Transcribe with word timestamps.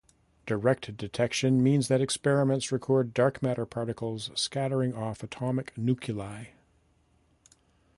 Direct 0.47 0.97
detection 0.97 1.61
means 1.61 1.87
that 1.87 2.01
experiments 2.01 2.71
record 2.71 3.13
dark 3.13 3.43
matter 3.43 3.67
particles 3.67 4.31
scattering 4.33 4.95
off 4.95 5.21
atomic 5.21 5.77
nuclei. 5.77 6.47